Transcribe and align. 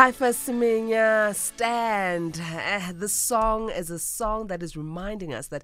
Haifa 0.00 0.32
Semenya, 0.32 1.34
Stand. 1.34 2.40
Uh, 2.40 2.90
the 2.90 3.06
song 3.06 3.68
is 3.68 3.90
a 3.90 3.98
song 3.98 4.46
that 4.46 4.62
is 4.62 4.74
reminding 4.74 5.34
us 5.34 5.48
that 5.48 5.62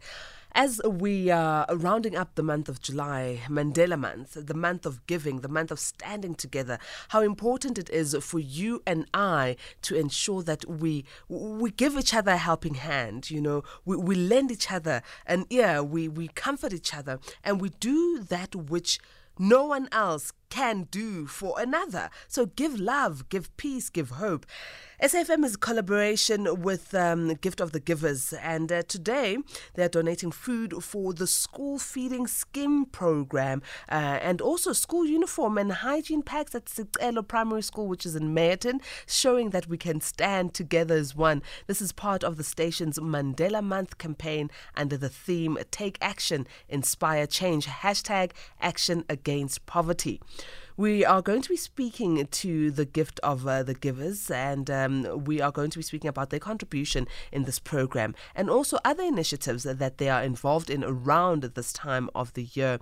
as 0.53 0.79
we 0.85 1.30
are 1.30 1.64
rounding 1.73 2.14
up 2.14 2.35
the 2.35 2.43
month 2.43 2.69
of 2.69 2.83
July, 2.83 3.41
Mandela 3.49 3.99
Month, 3.99 4.37
the 4.46 4.53
month 4.53 4.85
of 4.85 5.07
giving, 5.07 5.41
the 5.41 5.49
month 5.49 5.71
of 5.71 5.79
standing 5.79 6.35
together, 6.35 6.79
how 7.09 7.22
important 7.22 7.79
it 7.79 7.88
is 7.88 8.14
for 8.21 8.39
you 8.39 8.82
and 8.86 9.07
I 9.14 9.57
to 9.80 9.96
ensure 9.96 10.43
that 10.43 10.68
we 10.68 11.07
we 11.30 11.71
give 11.71 11.96
each 11.96 12.12
other 12.12 12.32
a 12.32 12.37
helping 12.37 12.75
hand. 12.75 13.30
You 13.30 13.41
know, 13.41 13.64
we, 13.87 13.96
we 13.96 14.14
lend 14.16 14.50
each 14.53 14.71
other 14.71 15.00
an 15.27 15.46
ear, 15.48 15.82
we, 15.82 16.09
we 16.09 16.29
comfort 16.29 16.75
each 16.75 16.93
other, 16.93 17.21
and 17.43 17.59
we 17.59 17.71
do 17.71 18.18
that 18.18 18.55
which 18.55 18.98
no 19.39 19.64
one 19.64 19.89
else 19.93 20.32
can 20.49 20.89
do 20.91 21.27
for 21.27 21.61
another. 21.61 22.11
So 22.29 22.46
give 22.46 22.79
love, 22.79 23.29
give 23.29 23.55
peace, 23.57 23.91
give 23.91 24.11
hope. 24.11 24.46
SAFM 25.03 25.45
is 25.45 25.57
a 25.57 25.59
collaboration 25.59 26.63
with 26.63 26.95
um, 26.95 27.35
Gift 27.35 27.61
of 27.61 27.73
the 27.73 27.81
Givers, 27.81 28.32
and 28.32 28.73
uh, 28.73 28.82
today 28.89 29.37
they're 29.75 29.90
donating 29.90 30.31
food 30.31 30.82
for 30.82 31.13
the 31.13 31.27
school 31.27 31.79
feeding 31.79 32.27
scheme 32.27 32.87
program 32.87 33.61
uh, 33.91 34.19
and 34.23 34.41
also 34.41 34.73
school 34.73 35.05
uniform 35.05 35.59
and 35.59 35.70
hygiene 35.70 36.23
packs 36.23 36.55
at 36.55 36.65
Sicelo 36.65 37.27
Primary 37.27 37.62
School, 37.62 37.89
which 37.89 38.06
is 38.06 38.17
in 38.17 38.34
Meyerton, 38.34 38.81
showing 39.06 39.51
that 39.51 39.69
we 39.69 39.77
can 39.77 40.01
stand 40.01 40.55
together 40.55 40.95
as 40.95 41.15
one. 41.15 41.42
This 41.67 41.83
is 41.83 41.92
part 41.92 42.25
of 42.25 42.39
the 42.39 42.45
station's 42.45 42.98
Mandela 42.98 43.62
Month 43.62 43.98
campaign 43.98 44.51
under 44.75 44.97
the 44.97 45.11
theme 45.11 45.59
Take 45.70 45.98
Action, 46.01 46.47
Inspire 46.70 47.27
Change, 47.27 47.67
hashtag 47.67 48.31
Action 48.62 49.05
Against 49.11 49.67
Poverty. 49.67 50.23
We 50.78 51.06
are 51.06 51.22
going 51.22 51.41
to 51.41 51.48
be 51.48 51.56
speaking 51.56 52.27
to 52.27 52.70
the 52.70 52.84
gift 52.84 53.19
of 53.22 53.47
uh, 53.47 53.62
the 53.62 53.72
givers, 53.72 54.30
and 54.30 54.70
um, 54.70 55.25
we 55.25 55.41
are 55.41 55.50
going 55.50 55.70
to 55.70 55.78
be 55.78 55.83
speaking 55.83 56.08
about 56.08 56.28
their 56.28 56.39
contribution 56.39 57.09
in 57.33 57.45
this 57.45 57.59
program 57.59 58.14
and 58.34 58.51
also 58.51 58.78
other 58.84 59.03
initiatives 59.03 59.62
that 59.62 59.97
they 59.97 60.11
are 60.11 60.23
involved 60.23 60.69
in 60.69 60.84
around 60.84 61.45
this 61.45 61.73
time 61.73 62.11
of 62.14 62.34
the 62.34 62.48
year. 62.53 62.78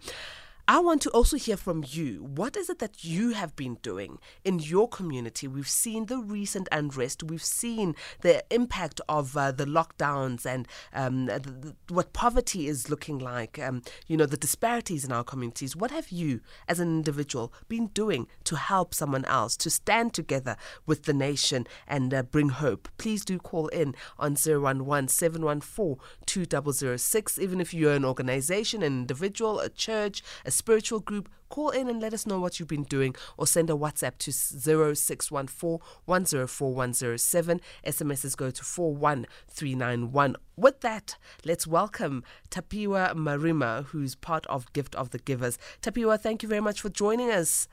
I 0.66 0.78
want 0.78 1.02
to 1.02 1.10
also 1.10 1.36
hear 1.36 1.58
from 1.58 1.84
you. 1.86 2.24
What 2.24 2.56
is 2.56 2.70
it 2.70 2.78
that 2.78 3.04
you 3.04 3.32
have 3.32 3.54
been 3.54 3.74
doing 3.82 4.18
in 4.44 4.60
your 4.60 4.88
community? 4.88 5.46
We've 5.46 5.68
seen 5.68 6.06
the 6.06 6.16
recent 6.16 6.68
unrest. 6.72 7.22
We've 7.22 7.44
seen 7.44 7.94
the 8.22 8.42
impact 8.48 9.02
of 9.06 9.36
uh, 9.36 9.52
the 9.52 9.66
lockdowns 9.66 10.46
and 10.46 10.66
um, 10.94 11.26
the, 11.26 11.38
the, 11.38 11.76
what 11.92 12.14
poverty 12.14 12.66
is 12.66 12.88
looking 12.88 13.18
like. 13.18 13.58
Um, 13.58 13.82
you 14.06 14.16
know, 14.16 14.24
the 14.24 14.38
disparities 14.38 15.04
in 15.04 15.12
our 15.12 15.22
communities. 15.22 15.76
What 15.76 15.90
have 15.90 16.08
you, 16.08 16.40
as 16.66 16.80
an 16.80 16.88
individual, 16.88 17.52
been 17.68 17.88
doing 17.88 18.26
to 18.44 18.56
help 18.56 18.94
someone 18.94 19.26
else, 19.26 19.58
to 19.58 19.68
stand 19.68 20.14
together 20.14 20.56
with 20.86 21.02
the 21.02 21.12
nation 21.12 21.66
and 21.86 22.14
uh, 22.14 22.22
bring 22.22 22.48
hope? 22.48 22.88
Please 22.96 23.22
do 23.22 23.38
call 23.38 23.68
in 23.68 23.94
on 24.18 24.34
011 24.34 25.08
714 25.08 25.98
2006. 26.24 27.38
Even 27.38 27.60
if 27.60 27.74
you're 27.74 27.92
an 27.92 28.06
organization, 28.06 28.82
an 28.82 29.00
individual, 29.00 29.60
a 29.60 29.68
church, 29.68 30.22
a 30.46 30.53
spiritual 30.54 31.00
group, 31.00 31.28
call 31.48 31.70
in 31.70 31.88
and 31.88 32.00
let 32.00 32.14
us 32.14 32.26
know 32.26 32.40
what 32.40 32.58
you've 32.58 32.68
been 32.68 32.84
doing 32.84 33.14
or 33.36 33.46
send 33.46 33.70
a 33.70 33.74
WhatsApp 33.74 34.18
to 34.18 34.32
0614 34.32 35.78
104 36.04 36.74
107. 36.74 37.60
SMSs 37.86 38.36
go 38.36 38.50
to 38.50 38.64
41391. 38.64 40.36
With 40.56 40.80
that, 40.80 41.16
let's 41.44 41.66
welcome 41.66 42.24
Tapiwa 42.50 43.14
Marima, 43.14 43.84
who's 43.86 44.14
part 44.14 44.46
of 44.46 44.72
Gift 44.72 44.94
of 44.94 45.10
the 45.10 45.18
Givers. 45.18 45.58
Tapiwa, 45.82 46.18
thank 46.18 46.42
you 46.42 46.48
very 46.48 46.62
much 46.62 46.80
for 46.80 46.88
joining 46.88 47.30
us. 47.30 47.68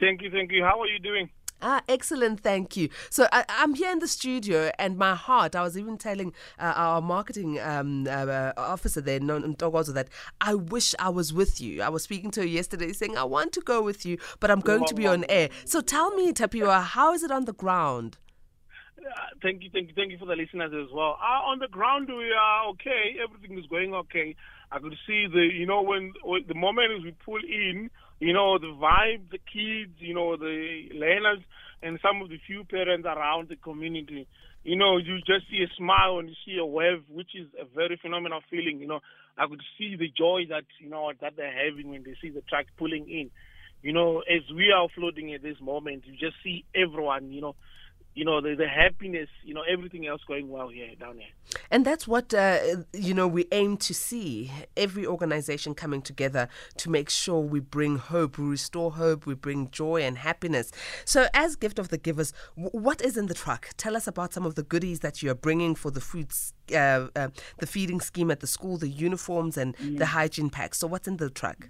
Thank 0.00 0.22
you, 0.22 0.30
thank 0.30 0.50
you. 0.50 0.64
How 0.64 0.80
are 0.80 0.86
you 0.86 0.98
doing? 0.98 1.30
Ah, 1.62 1.82
excellent. 1.88 2.40
Thank 2.40 2.76
you. 2.76 2.88
So 3.10 3.28
I, 3.32 3.44
am 3.48 3.74
here 3.74 3.92
in 3.92 3.98
the 3.98 4.08
studio, 4.08 4.70
and 4.78 4.96
my 4.96 5.14
heart, 5.14 5.54
I 5.54 5.62
was 5.62 5.76
even 5.76 5.98
telling 5.98 6.32
uh, 6.58 6.72
our 6.74 7.02
marketing 7.02 7.60
um, 7.60 8.06
uh, 8.08 8.52
officer 8.56 9.00
there, 9.00 9.20
Ntogozo, 9.20 9.92
that 9.94 10.08
I 10.40 10.54
wish 10.54 10.94
I 10.98 11.10
was 11.10 11.32
with 11.32 11.60
you. 11.60 11.82
I 11.82 11.90
was 11.90 12.02
speaking 12.04 12.30
to 12.32 12.40
her 12.40 12.46
yesterday 12.46 12.92
saying, 12.92 13.18
I 13.18 13.24
want 13.24 13.52
to 13.52 13.60
go 13.60 13.82
with 13.82 14.06
you, 14.06 14.16
but 14.40 14.50
I'm 14.50 14.60
going 14.60 14.86
to 14.86 14.94
be 14.94 15.06
on 15.06 15.24
air. 15.28 15.50
So 15.64 15.80
tell 15.80 16.14
me, 16.14 16.32
Tapiwa, 16.32 16.82
how 16.82 17.12
is 17.12 17.22
it 17.22 17.30
on 17.30 17.44
the 17.44 17.52
ground? 17.52 18.16
Uh, 18.98 19.12
thank 19.42 19.62
you, 19.62 19.70
thank 19.72 19.88
you, 19.88 19.94
thank 19.94 20.10
you 20.12 20.18
for 20.18 20.26
the 20.26 20.36
listeners 20.36 20.72
as 20.74 20.92
well. 20.94 21.18
Uh, 21.20 21.50
on 21.50 21.58
the 21.58 21.68
ground, 21.68 22.08
we 22.08 22.32
are 22.32 22.68
okay. 22.68 23.16
Everything 23.22 23.58
is 23.58 23.66
going 23.66 23.94
okay. 23.94 24.36
I 24.72 24.78
could 24.78 24.94
see 25.06 25.26
the, 25.26 25.48
you 25.52 25.66
know, 25.66 25.82
when, 25.82 26.12
when 26.22 26.44
the 26.46 26.54
moment 26.54 27.02
we 27.02 27.12
pull 27.24 27.40
in, 27.42 27.90
you 28.20 28.32
know, 28.32 28.58
the 28.58 28.72
vibe, 28.76 29.30
the 29.30 29.38
kids, 29.38 29.96
you 29.98 30.14
know, 30.14 30.36
the 30.36 30.88
learners, 30.94 31.40
and 31.82 31.98
some 32.02 32.20
of 32.22 32.28
the 32.28 32.38
few 32.46 32.64
parents 32.64 33.06
around 33.06 33.48
the 33.48 33.56
community. 33.56 34.28
You 34.62 34.76
know, 34.76 34.98
you 34.98 35.16
just 35.18 35.48
see 35.50 35.64
a 35.64 35.74
smile 35.76 36.18
and 36.18 36.28
you 36.28 36.34
see 36.44 36.58
a 36.60 36.66
wave, 36.66 37.02
which 37.08 37.30
is 37.34 37.48
a 37.58 37.64
very 37.74 37.98
phenomenal 38.00 38.40
feeling. 38.50 38.78
You 38.78 38.88
know, 38.88 39.00
I 39.38 39.46
could 39.46 39.62
see 39.78 39.96
the 39.96 40.12
joy 40.12 40.42
that 40.50 40.64
you 40.78 40.90
know 40.90 41.10
that 41.20 41.32
they're 41.36 41.50
having 41.50 41.88
when 41.88 42.02
they 42.02 42.14
see 42.20 42.28
the 42.28 42.42
truck 42.42 42.66
pulling 42.78 43.08
in. 43.08 43.30
You 43.82 43.94
know, 43.94 44.18
as 44.20 44.42
we 44.54 44.70
are 44.70 44.86
floating 44.94 45.32
at 45.32 45.42
this 45.42 45.56
moment, 45.62 46.04
you 46.04 46.12
just 46.12 46.36
see 46.44 46.66
everyone. 46.74 47.32
You 47.32 47.40
know, 47.40 47.56
you 48.14 48.24
know, 48.24 48.40
the, 48.40 48.54
the 48.56 48.66
happiness, 48.66 49.28
you 49.44 49.54
know, 49.54 49.62
everything 49.70 50.06
else 50.06 50.20
going 50.26 50.48
well 50.48 50.68
here, 50.68 50.88
down 50.98 51.18
here. 51.18 51.28
And 51.70 51.84
that's 51.84 52.08
what, 52.08 52.34
uh, 52.34 52.58
you 52.92 53.14
know, 53.14 53.28
we 53.28 53.46
aim 53.52 53.76
to 53.78 53.94
see 53.94 54.50
every 54.76 55.06
organization 55.06 55.74
coming 55.74 56.02
together 56.02 56.48
to 56.78 56.90
make 56.90 57.08
sure 57.08 57.40
we 57.40 57.60
bring 57.60 57.98
hope, 57.98 58.36
we 58.36 58.46
restore 58.46 58.92
hope, 58.92 59.26
we 59.26 59.34
bring 59.34 59.70
joy 59.70 60.02
and 60.02 60.18
happiness. 60.18 60.72
So, 61.04 61.28
as 61.34 61.54
Gift 61.54 61.78
of 61.78 61.88
the 61.88 61.98
Givers, 61.98 62.32
w- 62.56 62.70
what 62.72 63.00
is 63.00 63.16
in 63.16 63.26
the 63.26 63.34
truck? 63.34 63.68
Tell 63.76 63.96
us 63.96 64.06
about 64.06 64.32
some 64.32 64.44
of 64.44 64.56
the 64.56 64.64
goodies 64.64 65.00
that 65.00 65.22
you're 65.22 65.34
bringing 65.34 65.74
for 65.76 65.90
the 65.90 66.00
foods, 66.00 66.52
uh, 66.72 67.06
uh, 67.14 67.28
the 67.58 67.66
feeding 67.66 68.00
scheme 68.00 68.30
at 68.30 68.40
the 68.40 68.46
school, 68.46 68.76
the 68.76 68.88
uniforms, 68.88 69.56
and 69.56 69.76
mm. 69.76 69.98
the 69.98 70.06
hygiene 70.06 70.50
packs. 70.50 70.78
So, 70.78 70.88
what's 70.88 71.06
in 71.06 71.18
the 71.18 71.30
truck? 71.30 71.68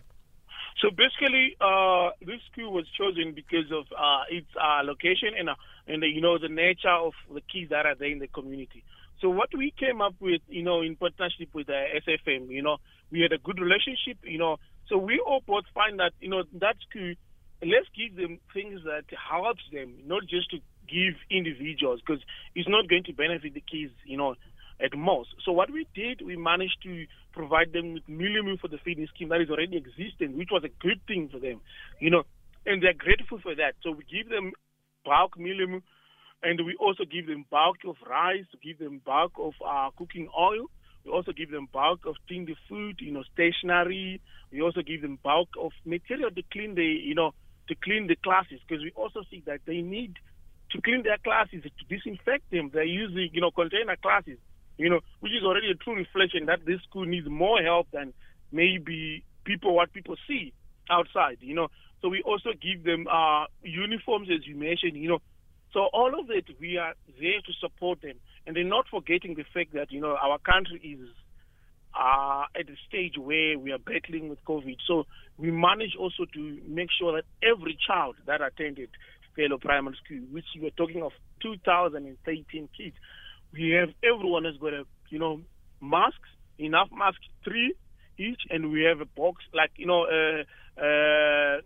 So 0.80 0.88
basically, 0.88 1.56
uh, 1.60 2.10
this 2.20 2.40
school 2.50 2.72
was 2.72 2.86
chosen 2.96 3.34
because 3.34 3.70
of 3.70 3.84
uh, 3.92 4.24
its 4.30 4.48
uh, 4.56 4.82
location 4.82 5.36
and 5.38 5.50
uh, 5.50 5.54
and 5.86 6.02
you 6.02 6.20
know 6.22 6.38
the 6.38 6.48
nature 6.48 6.88
of 6.88 7.12
the 7.32 7.42
kids 7.42 7.70
that 7.70 7.84
are 7.84 7.94
there 7.94 8.08
in 8.08 8.18
the 8.18 8.28
community. 8.28 8.82
So 9.20 9.28
what 9.28 9.50
we 9.54 9.72
came 9.78 10.00
up 10.00 10.14
with, 10.18 10.40
you 10.48 10.62
know, 10.62 10.80
in 10.80 10.96
partnership 10.96 11.50
with 11.52 11.66
the 11.66 11.84
SFM, 12.08 12.48
you 12.48 12.62
know, 12.62 12.78
we 13.12 13.20
had 13.20 13.32
a 13.32 13.38
good 13.38 13.60
relationship, 13.60 14.16
you 14.22 14.38
know. 14.38 14.56
So 14.88 14.96
we 14.96 15.20
all 15.20 15.42
both 15.46 15.64
find 15.74 16.00
that, 16.00 16.12
you 16.20 16.30
know, 16.30 16.44
that 16.54 16.76
school, 16.88 17.12
let's 17.60 17.86
give 17.94 18.16
them 18.16 18.38
things 18.54 18.80
that 18.84 19.04
helps 19.12 19.62
them, 19.72 19.92
not 20.06 20.22
just 20.22 20.50
to 20.52 20.58
give 20.88 21.14
individuals, 21.30 22.00
because 22.00 22.22
it's 22.54 22.68
not 22.68 22.88
going 22.88 23.04
to 23.04 23.12
benefit 23.12 23.52
the 23.52 23.60
kids, 23.60 23.92
you 24.06 24.16
know, 24.16 24.36
at 24.82 24.96
most. 24.96 25.30
So 25.44 25.52
what 25.52 25.70
we 25.70 25.86
did, 25.94 26.22
we 26.24 26.36
managed 26.36 26.82
to 26.84 27.06
provide 27.32 27.72
them 27.72 27.94
with 27.94 28.08
meal 28.08 28.56
for 28.60 28.68
the 28.68 28.78
feeding 28.84 29.06
scheme 29.14 29.28
that 29.28 29.40
is 29.40 29.50
already 29.50 29.76
existing, 29.76 30.36
which 30.36 30.48
was 30.50 30.64
a 30.64 30.82
good 30.82 31.00
thing 31.06 31.28
for 31.30 31.38
them, 31.38 31.60
you 31.98 32.10
know, 32.10 32.22
and 32.66 32.82
they're 32.82 32.94
grateful 32.94 33.38
for 33.42 33.54
that. 33.54 33.74
So 33.82 33.92
we 33.92 34.04
give 34.04 34.30
them 34.30 34.52
bulk 35.04 35.38
meal 35.38 35.80
and 36.42 36.64
we 36.64 36.76
also 36.76 37.04
give 37.04 37.26
them 37.26 37.44
bulk 37.50 37.78
of 37.86 37.96
rice, 38.08 38.44
give 38.62 38.78
them 38.78 39.00
bulk 39.04 39.32
of 39.38 39.54
uh, 39.66 39.90
cooking 39.96 40.28
oil. 40.38 40.66
We 41.04 41.10
also 41.12 41.32
give 41.32 41.50
them 41.50 41.68
bulk 41.72 42.00
of 42.06 42.16
the 42.28 42.56
food, 42.68 42.96
you 43.00 43.12
know, 43.12 43.24
stationery. 43.32 44.20
We 44.52 44.60
also 44.60 44.82
give 44.82 45.02
them 45.02 45.18
bulk 45.22 45.48
of 45.58 45.72
material 45.84 46.30
to 46.30 46.42
clean 46.52 46.74
the, 46.74 46.84
you 46.84 47.14
know, 47.14 47.32
to 47.68 47.74
clean 47.74 48.06
the 48.06 48.16
classes 48.16 48.60
because 48.66 48.82
we 48.82 48.92
also 48.96 49.22
see 49.30 49.42
that 49.46 49.60
they 49.66 49.80
need 49.80 50.16
to 50.72 50.80
clean 50.82 51.02
their 51.02 51.18
classes, 51.18 51.62
to 51.62 51.84
disinfect 51.88 52.50
them. 52.50 52.70
They're 52.72 52.84
using, 52.84 53.30
you 53.32 53.40
know, 53.40 53.50
container 53.50 53.96
classes 53.96 54.38
you 54.80 54.88
know, 54.88 55.00
which 55.20 55.32
is 55.32 55.44
already 55.44 55.70
a 55.70 55.74
true 55.74 55.94
reflection 55.94 56.46
that 56.46 56.64
this 56.64 56.80
school 56.88 57.04
needs 57.04 57.28
more 57.28 57.60
help 57.62 57.88
than 57.92 58.14
maybe 58.50 59.24
people 59.44 59.74
what 59.74 59.92
people 59.92 60.16
see 60.26 60.52
outside, 60.90 61.38
you 61.40 61.54
know. 61.54 61.68
So 62.00 62.08
we 62.08 62.22
also 62.22 62.50
give 62.60 62.82
them 62.84 63.06
uh, 63.06 63.44
uniforms, 63.62 64.28
as 64.34 64.46
you 64.46 64.56
mentioned, 64.56 64.96
you 64.96 65.08
know. 65.08 65.18
So 65.72 65.80
all 65.92 66.18
of 66.18 66.30
it, 66.30 66.46
we 66.58 66.78
are 66.78 66.94
there 67.20 67.40
to 67.44 67.52
support 67.60 68.00
them, 68.00 68.16
and 68.46 68.56
they're 68.56 68.64
not 68.64 68.86
forgetting 68.90 69.34
the 69.34 69.44
fact 69.54 69.74
that 69.74 69.92
you 69.92 70.00
know 70.00 70.16
our 70.16 70.38
country 70.38 70.80
is 70.80 71.08
uh, 71.94 72.44
at 72.58 72.68
a 72.68 72.76
stage 72.88 73.18
where 73.18 73.58
we 73.58 73.72
are 73.72 73.78
battling 73.78 74.30
with 74.30 74.42
COVID. 74.44 74.76
So 74.86 75.04
we 75.36 75.50
manage 75.50 75.94
also 75.98 76.24
to 76.32 76.58
make 76.66 76.88
sure 76.98 77.12
that 77.12 77.24
every 77.46 77.78
child 77.86 78.16
that 78.26 78.40
attended 78.40 78.88
Sicelo 79.36 79.60
Primary 79.60 79.96
School, 80.04 80.22
which 80.30 80.46
we 80.56 80.62
were 80.62 80.70
talking 80.70 81.02
of 81.02 81.12
2,013 81.42 82.68
kids, 82.76 82.96
we 83.52 83.70
have 83.70 83.90
everyone 84.02 84.44
has 84.44 84.56
got 84.56 84.72
a 84.72 84.84
you 85.08 85.18
know 85.18 85.40
masks, 85.80 86.28
enough 86.58 86.88
masks, 86.92 87.26
three 87.44 87.74
each, 88.18 88.42
and 88.50 88.70
we 88.70 88.82
have 88.82 89.00
a 89.00 89.06
box 89.06 89.42
like 89.54 89.70
you 89.76 89.86
know 89.86 90.04
uh, 90.04 90.42
uh, 90.80 91.60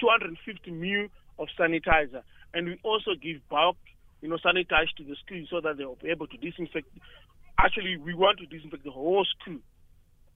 250 0.00 0.70
ml 0.70 1.08
of 1.38 1.48
sanitizer, 1.58 2.22
and 2.52 2.66
we 2.66 2.78
also 2.82 3.12
give 3.20 3.46
bulk 3.48 3.76
you 4.20 4.28
know 4.28 4.38
sanitize 4.44 4.92
to 4.96 5.04
the 5.04 5.16
school 5.24 5.44
so 5.50 5.60
that 5.60 5.76
they'll 5.78 5.96
be 5.96 6.10
able 6.10 6.26
to 6.26 6.36
disinfect. 6.36 6.88
Actually, 7.58 7.96
we 7.96 8.14
want 8.14 8.38
to 8.38 8.46
disinfect 8.46 8.84
the 8.84 8.90
whole 8.90 9.24
school 9.24 9.58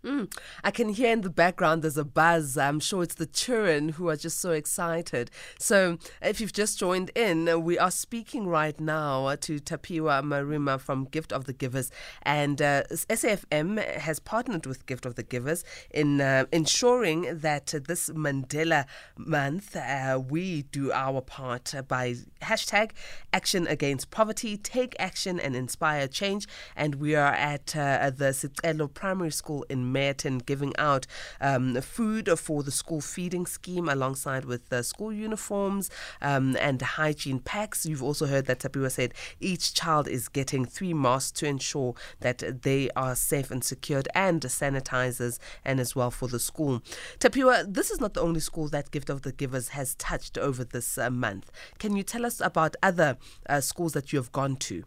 Mm, 0.04 0.32
I 0.62 0.70
can 0.70 0.90
hear 0.90 1.12
in 1.12 1.22
the 1.22 1.30
background 1.30 1.82
there's 1.82 1.96
a 1.96 2.04
buzz. 2.04 2.56
I'm 2.56 2.78
sure 2.78 3.02
it's 3.02 3.16
the 3.16 3.26
children 3.26 3.90
who 3.90 4.08
are 4.08 4.16
just 4.16 4.38
so 4.40 4.52
excited. 4.52 5.28
So, 5.58 5.98
if 6.22 6.40
you've 6.40 6.52
just 6.52 6.78
joined 6.78 7.10
in, 7.16 7.64
we 7.64 7.80
are 7.80 7.90
speaking 7.90 8.46
right 8.46 8.78
now 8.78 9.34
to 9.34 9.58
Tapiwa 9.58 10.22
Marima 10.22 10.78
from 10.78 11.06
Gift 11.06 11.32
of 11.32 11.46
the 11.46 11.52
Givers. 11.52 11.90
And 12.22 12.62
uh, 12.62 12.84
SAFM 12.84 13.84
has 13.98 14.20
partnered 14.20 14.66
with 14.66 14.86
Gift 14.86 15.04
of 15.04 15.16
the 15.16 15.24
Givers 15.24 15.64
in 15.90 16.20
uh, 16.20 16.44
ensuring 16.52 17.40
that 17.40 17.66
this 17.66 18.08
Mandela 18.10 18.84
month 19.16 19.74
uh, 19.74 20.20
we 20.28 20.62
do 20.62 20.92
our 20.92 21.20
part 21.20 21.74
by 21.88 22.14
hashtag 22.42 22.92
action 23.32 23.66
against 23.66 24.12
poverty, 24.12 24.56
take 24.56 24.94
action 25.00 25.40
and 25.40 25.56
inspire 25.56 26.06
change. 26.06 26.46
And 26.76 26.96
we 26.96 27.16
are 27.16 27.32
at 27.32 27.74
uh, 27.74 28.10
the 28.10 28.26
Sicelo 28.26 28.92
Primary 28.92 29.32
School 29.32 29.66
in 29.68 29.88
Meyerton 29.93 30.38
giving 30.38 30.73
out 30.79 31.06
um, 31.40 31.81
food 31.81 32.29
for 32.38 32.62
the 32.62 32.70
school 32.70 33.00
feeding 33.00 33.46
scheme 33.46 33.88
alongside 33.88 34.44
with 34.44 34.73
school 34.85 35.12
uniforms 35.12 35.90
um, 36.20 36.56
and 36.61 36.81
hygiene 36.81 37.40
packs. 37.40 37.87
You've 37.87 38.02
also 38.02 38.26
heard 38.26 38.46
that 38.46 38.61
Tapiwa 38.61 38.90
said 38.90 39.14
each 39.40 39.75
child 39.75 40.08
is 40.08 40.29
getting 40.29 40.64
three 40.64 40.94
masks 40.94 41.32
to 41.40 41.46
ensure 41.46 41.94
that 42.20 42.62
they 42.62 42.90
are 42.96 43.14
safe 43.14 43.50
and 43.50 43.62
secured 43.62 44.08
and 44.14 44.43
sanitizers 44.43 45.38
and 45.64 45.81
as 45.81 45.94
well 45.94 46.11
for 46.11 46.29
the 46.29 46.38
school. 46.38 46.82
Tapiwa, 47.19 47.73
this 47.73 47.91
is 47.91 48.00
not 48.00 48.14
the 48.14 48.20
only 48.20 48.41
school 48.41 48.69
that 48.69 48.91
Gift 48.91 49.11
of 49.11 49.23
the 49.23 49.32
Givers 49.32 49.69
has 49.69 49.94
touched 49.94 50.38
over 50.38 50.64
this 50.64 50.99
uh, 50.99 51.11
month. 51.11 51.50
Can 51.79 51.96
you 51.96 52.02
tell 52.02 52.26
us 52.26 52.41
about 52.41 52.76
other 52.82 53.17
uh, 53.49 53.61
schools 53.61 53.93
that 53.93 54.12
you 54.12 54.19
have 54.19 54.32
gone 54.32 54.56
to? 54.56 54.84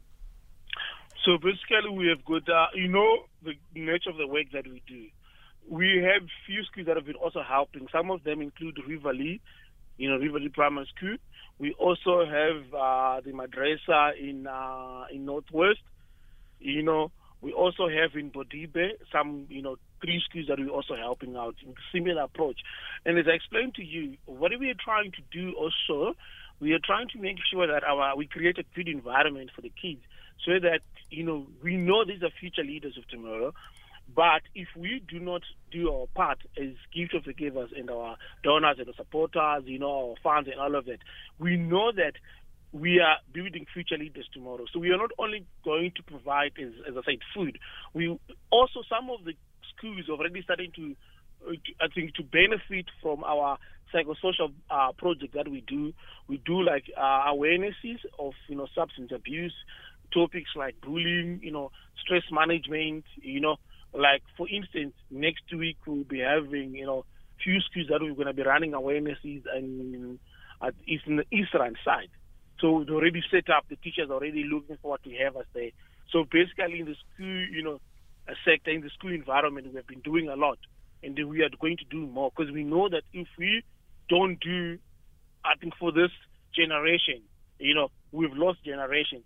So 1.25 1.37
basically, 1.37 1.89
we 1.91 2.07
have 2.07 2.25
got, 2.25 2.49
uh, 2.49 2.67
you 2.73 2.87
know, 2.87 3.25
the 3.43 3.53
nature 3.75 4.09
of 4.09 4.17
the 4.17 4.27
work 4.27 4.47
that 4.53 4.65
we 4.65 4.81
do. 4.87 5.05
We 5.69 6.03
have 6.03 6.27
few 6.47 6.63
schools 6.63 6.87
that 6.87 6.95
have 6.95 7.05
been 7.05 7.15
also 7.15 7.43
helping. 7.47 7.87
Some 7.91 8.09
of 8.09 8.23
them 8.23 8.41
include 8.41 8.79
Riverlea, 8.89 9.39
you 9.97 10.09
know, 10.09 10.17
Riverlea 10.17 10.51
Primary 10.51 10.87
School. 10.95 11.17
We 11.59 11.73
also 11.73 12.25
have 12.25 12.73
uh, 12.73 13.21
the 13.21 13.33
madrasa 13.33 14.17
in 14.19 14.47
uh, 14.47 15.05
in 15.11 15.25
Northwest. 15.25 15.81
You 16.59 16.81
know, 16.81 17.11
we 17.41 17.53
also 17.53 17.87
have 17.87 18.15
in 18.15 18.31
Bodibe 18.31 18.93
some, 19.11 19.45
you 19.49 19.61
know, 19.61 19.75
three 20.01 20.23
schools 20.27 20.45
that 20.47 20.57
we're 20.57 20.69
also 20.69 20.95
helping 20.95 21.35
out 21.35 21.55
in 21.63 21.75
similar 21.93 22.23
approach. 22.23 22.61
And 23.05 23.19
as 23.19 23.25
I 23.27 23.31
explained 23.31 23.75
to 23.75 23.83
you, 23.83 24.17
what 24.25 24.51
we 24.59 24.69
are 24.71 24.75
trying 24.83 25.11
to 25.11 25.21
do 25.31 25.53
also, 25.53 26.15
we 26.59 26.73
are 26.73 26.79
trying 26.83 27.09
to 27.09 27.19
make 27.19 27.37
sure 27.51 27.67
that 27.67 27.83
our 27.83 28.15
we 28.15 28.25
create 28.25 28.57
a 28.57 28.63
good 28.75 28.87
environment 28.87 29.51
for 29.55 29.61
the 29.61 29.71
kids 29.79 30.01
so 30.45 30.53
that 30.59 30.81
you 31.11 31.23
know 31.23 31.47
we 31.63 31.77
know 31.77 32.03
these 32.05 32.23
are 32.23 32.31
future 32.39 32.63
leaders 32.63 32.97
of 32.97 33.07
tomorrow. 33.07 33.53
But 34.13 34.41
if 34.53 34.67
we 34.75 35.01
do 35.07 35.19
not 35.19 35.41
do 35.71 35.89
our 35.89 36.07
part 36.13 36.39
as 36.57 36.73
gift 36.93 37.13
of 37.13 37.23
the 37.23 37.33
givers 37.33 37.69
and 37.75 37.89
our 37.89 38.17
donors 38.43 38.77
and 38.77 38.87
the 38.87 38.93
supporters, 38.93 39.63
you 39.65 39.79
know, 39.79 40.09
our 40.09 40.15
fans 40.21 40.47
and 40.51 40.59
all 40.59 40.75
of 40.75 40.85
that, 40.85 40.97
we 41.39 41.55
know 41.55 41.91
that 41.95 42.13
we 42.73 42.99
are 42.99 43.17
building 43.33 43.65
future 43.73 43.97
leaders 43.97 44.27
tomorrow. 44.33 44.65
So 44.71 44.79
we 44.79 44.89
are 44.91 44.97
not 44.97 45.11
only 45.17 45.45
going 45.63 45.91
to 45.95 46.03
provide, 46.03 46.53
as, 46.61 46.73
as 46.87 46.95
I 46.97 47.01
said, 47.05 47.19
food. 47.33 47.59
We 47.93 48.17
also 48.49 48.81
some 48.89 49.09
of 49.09 49.25
the 49.25 49.33
schools 49.77 50.05
already 50.09 50.41
starting 50.41 50.71
to, 50.75 50.95
uh, 51.47 51.53
I 51.81 51.87
think, 51.93 52.15
to 52.15 52.23
benefit 52.23 52.85
from 53.01 53.23
our 53.23 53.57
psychosocial 53.93 54.53
uh, 54.69 54.93
project 54.97 55.33
that 55.33 55.49
we 55.49 55.61
do. 55.67 55.93
We 56.27 56.37
do 56.45 56.61
like 56.61 56.85
uh, 56.97 57.31
awarenesses 57.33 57.99
of 58.17 58.33
you 58.47 58.55
know 58.55 58.67
substance 58.73 59.11
abuse 59.13 59.53
topics 60.11 60.51
like 60.55 60.79
bullying, 60.81 61.39
you 61.43 61.51
know, 61.51 61.71
stress 62.03 62.23
management, 62.31 63.05
you 63.21 63.39
know, 63.39 63.57
like 63.93 64.21
for 64.37 64.47
instance, 64.49 64.93
next 65.09 65.43
week 65.55 65.77
we'll 65.85 66.03
be 66.03 66.19
having, 66.19 66.75
you 66.75 66.85
know, 66.85 67.05
few 67.43 67.59
schools 67.61 67.87
that 67.89 68.01
we're 68.01 68.13
going 68.13 68.27
to 68.27 68.33
be 68.33 68.43
running 68.43 68.71
awarenesses 68.71 69.43
and 69.53 70.19
at 70.61 70.73
in 70.87 71.17
the 71.17 71.25
eastern 71.31 71.75
side. 71.83 72.09
So 72.59 72.71
we've 72.73 72.89
already 72.89 73.23
set 73.31 73.49
up, 73.49 73.65
the 73.69 73.75
teachers 73.75 74.09
are 74.09 74.13
already 74.13 74.43
looking 74.43 74.77
for 74.81 74.91
what 74.91 75.01
we 75.05 75.19
have 75.23 75.35
us 75.35 75.45
there. 75.53 75.71
So 76.11 76.25
basically 76.31 76.79
in 76.79 76.85
the 76.85 76.95
school, 77.13 77.47
you 77.51 77.63
know, 77.63 77.79
a 78.27 78.33
sector, 78.45 78.69
in 78.69 78.81
the 78.81 78.89
school 78.91 79.11
environment, 79.11 79.67
we 79.67 79.75
have 79.77 79.87
been 79.87 80.01
doing 80.01 80.29
a 80.29 80.35
lot. 80.35 80.59
And 81.03 81.17
we 81.27 81.41
are 81.41 81.49
going 81.59 81.77
to 81.77 81.85
do 81.85 82.05
more 82.05 82.31
because 82.35 82.53
we 82.53 82.63
know 82.63 82.87
that 82.89 83.01
if 83.11 83.27
we 83.39 83.63
don't 84.07 84.39
do, 84.39 84.77
I 85.43 85.55
think 85.59 85.73
for 85.79 85.91
this 85.91 86.11
generation, 86.55 87.21
you 87.57 87.73
know, 87.73 87.89
we've 88.11 88.33
lost 88.33 88.63
generation. 88.63 89.23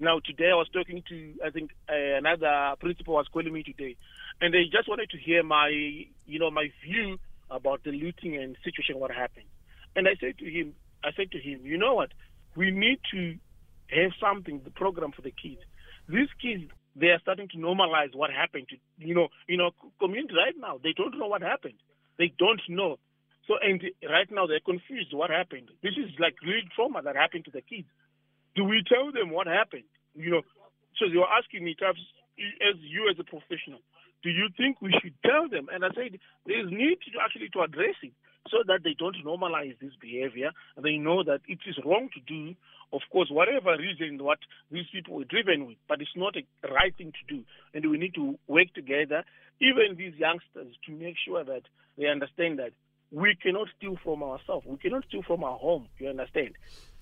Now, 0.00 0.20
today 0.24 0.50
I 0.52 0.54
was 0.54 0.68
talking 0.72 1.02
to, 1.08 1.34
I 1.44 1.50
think, 1.50 1.72
uh, 1.88 2.18
another 2.18 2.76
principal 2.78 3.14
was 3.14 3.26
calling 3.32 3.52
me 3.52 3.64
today, 3.64 3.96
and 4.40 4.54
they 4.54 4.64
just 4.70 4.88
wanted 4.88 5.10
to 5.10 5.18
hear 5.18 5.42
my, 5.42 5.68
you 5.70 6.38
know, 6.38 6.52
my 6.52 6.70
view 6.84 7.18
about 7.50 7.82
the 7.82 7.90
looting 7.90 8.36
and 8.36 8.56
situation, 8.62 9.00
what 9.00 9.10
happened. 9.10 9.46
And 9.96 10.06
I 10.06 10.12
said 10.20 10.38
to 10.38 10.44
him, 10.44 10.74
I 11.02 11.10
said 11.16 11.32
to 11.32 11.38
him, 11.38 11.60
you 11.64 11.78
know 11.78 11.94
what? 11.94 12.10
We 12.54 12.70
need 12.70 13.00
to 13.10 13.36
have 13.90 14.12
something, 14.20 14.60
the 14.62 14.70
program 14.70 15.10
for 15.10 15.22
the 15.22 15.32
kids. 15.32 15.62
These 16.08 16.28
kids, 16.40 16.70
they 16.94 17.08
are 17.08 17.18
starting 17.20 17.48
to 17.48 17.56
normalize 17.58 18.14
what 18.14 18.30
happened 18.30 18.68
to, 18.68 18.76
you 19.04 19.14
know, 19.16 19.28
you 19.48 19.56
know, 19.56 19.70
community 19.98 20.34
right 20.34 20.54
now. 20.56 20.78
They 20.80 20.92
don't 20.96 21.18
know 21.18 21.26
what 21.26 21.42
happened. 21.42 21.80
They 22.18 22.32
don't 22.38 22.60
know. 22.68 22.98
So, 23.48 23.54
and 23.60 23.82
right 24.08 24.30
now 24.30 24.46
they're 24.46 24.60
confused 24.60 25.12
what 25.12 25.30
happened. 25.30 25.70
This 25.82 25.94
is 25.96 26.10
like 26.20 26.34
real 26.42 26.62
trauma 26.76 27.02
that 27.02 27.16
happened 27.16 27.46
to 27.46 27.50
the 27.50 27.62
kids. 27.62 27.88
Do 28.58 28.64
we 28.64 28.82
tell 28.82 29.12
them 29.14 29.30
what 29.30 29.46
happened? 29.46 29.86
You 30.18 30.30
know, 30.30 30.42
so 30.98 31.06
you're 31.06 31.30
asking 31.30 31.62
me, 31.62 31.76
perhaps, 31.78 32.02
as 32.58 32.74
you 32.82 33.06
as 33.06 33.14
a 33.14 33.22
professional, 33.22 33.78
do 34.24 34.30
you 34.30 34.50
think 34.56 34.82
we 34.82 34.90
should 35.00 35.14
tell 35.22 35.46
them? 35.48 35.68
And 35.70 35.84
I 35.84 35.94
said, 35.94 36.18
there's 36.44 36.66
need 36.66 36.98
to 37.06 37.22
actually 37.22 37.54
to 37.54 37.62
address 37.62 37.94
it 38.02 38.10
so 38.50 38.66
that 38.66 38.82
they 38.82 38.98
don't 38.98 39.14
normalize 39.24 39.78
this 39.78 39.94
behavior 40.00 40.50
they 40.82 40.96
know 40.96 41.22
that 41.22 41.42
it 41.46 41.60
is 41.70 41.78
wrong 41.84 42.08
to 42.14 42.20
do, 42.26 42.56
of 42.92 43.02
course, 43.12 43.28
whatever 43.30 43.76
reason 43.78 44.18
what 44.18 44.38
these 44.72 44.86
people 44.90 45.14
were 45.14 45.30
driven 45.30 45.66
with, 45.66 45.76
but 45.88 46.00
it's 46.00 46.16
not 46.16 46.34
a 46.34 46.42
right 46.72 46.96
thing 46.96 47.12
to 47.12 47.36
do. 47.36 47.44
And 47.74 47.88
we 47.88 47.96
need 47.96 48.14
to 48.14 48.38
work 48.48 48.74
together, 48.74 49.22
even 49.60 49.94
these 49.96 50.14
youngsters, 50.18 50.74
to 50.86 50.92
make 50.92 51.14
sure 51.24 51.44
that 51.44 51.62
they 51.96 52.06
understand 52.06 52.58
that 52.58 52.72
we 53.10 53.34
cannot 53.36 53.68
steal 53.76 53.96
from 54.02 54.22
ourselves. 54.22 54.66
We 54.66 54.76
cannot 54.76 55.04
steal 55.06 55.22
from 55.22 55.44
our 55.44 55.56
home. 55.56 55.88
You 55.98 56.10
understand? 56.10 56.54